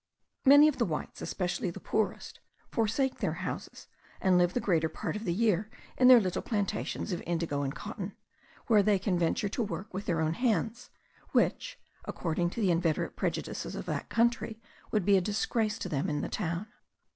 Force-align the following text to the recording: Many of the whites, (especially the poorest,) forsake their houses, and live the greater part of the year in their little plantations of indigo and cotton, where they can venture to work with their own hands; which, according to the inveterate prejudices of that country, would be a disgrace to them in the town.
Many 0.45 0.67
of 0.67 0.79
the 0.79 0.85
whites, 0.85 1.21
(especially 1.21 1.69
the 1.69 1.79
poorest,) 1.79 2.39
forsake 2.71 3.19
their 3.19 3.33
houses, 3.45 3.85
and 4.19 4.35
live 4.35 4.55
the 4.55 4.59
greater 4.59 4.89
part 4.89 5.15
of 5.15 5.25
the 5.25 5.31
year 5.31 5.69
in 5.95 6.07
their 6.07 6.19
little 6.19 6.41
plantations 6.41 7.11
of 7.11 7.21
indigo 7.27 7.61
and 7.61 7.75
cotton, 7.75 8.13
where 8.65 8.81
they 8.81 8.97
can 8.97 9.19
venture 9.19 9.47
to 9.49 9.61
work 9.61 9.93
with 9.93 10.07
their 10.07 10.19
own 10.19 10.33
hands; 10.33 10.89
which, 11.33 11.77
according 12.05 12.49
to 12.49 12.61
the 12.61 12.71
inveterate 12.71 13.15
prejudices 13.15 13.75
of 13.75 13.85
that 13.85 14.09
country, 14.09 14.59
would 14.89 15.05
be 15.05 15.17
a 15.17 15.21
disgrace 15.21 15.77
to 15.77 15.87
them 15.89 16.09
in 16.09 16.21
the 16.21 16.29
town. 16.29 16.65